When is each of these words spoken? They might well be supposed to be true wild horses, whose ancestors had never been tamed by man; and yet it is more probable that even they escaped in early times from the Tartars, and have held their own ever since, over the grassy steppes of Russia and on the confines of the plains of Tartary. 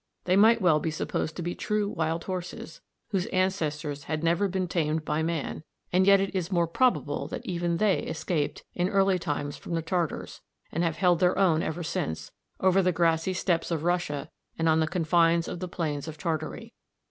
They 0.23 0.35
might 0.35 0.63
well 0.63 0.79
be 0.79 0.89
supposed 0.89 1.35
to 1.35 1.43
be 1.43 1.53
true 1.53 1.87
wild 1.87 2.23
horses, 2.23 2.81
whose 3.09 3.27
ancestors 3.27 4.05
had 4.05 4.23
never 4.23 4.47
been 4.47 4.67
tamed 4.67 5.05
by 5.05 5.21
man; 5.21 5.63
and 5.93 6.07
yet 6.07 6.19
it 6.19 6.33
is 6.33 6.51
more 6.51 6.65
probable 6.65 7.27
that 7.27 7.45
even 7.45 7.77
they 7.77 7.99
escaped 7.99 8.63
in 8.73 8.89
early 8.89 9.19
times 9.19 9.57
from 9.57 9.75
the 9.75 9.83
Tartars, 9.83 10.41
and 10.71 10.81
have 10.83 10.97
held 10.97 11.19
their 11.19 11.37
own 11.37 11.61
ever 11.61 11.83
since, 11.83 12.31
over 12.59 12.81
the 12.81 12.91
grassy 12.91 13.33
steppes 13.33 13.69
of 13.69 13.83
Russia 13.83 14.31
and 14.57 14.67
on 14.67 14.79
the 14.79 14.87
confines 14.87 15.47
of 15.47 15.59
the 15.59 15.67
plains 15.67 16.07
of 16.07 16.17
Tartary. 16.17 16.73